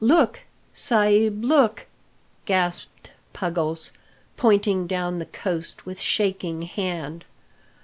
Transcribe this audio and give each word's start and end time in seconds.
"Look, 0.03 0.45
sa'b, 0.73 1.43
look!" 1.45 1.85
gasped 2.45 3.11
Puggles, 3.33 3.91
pointing 4.35 4.87
down 4.87 5.19
the 5.19 5.27
coast 5.27 5.85
with 5.85 5.99
shaking 5.99 6.63
hand. 6.63 7.23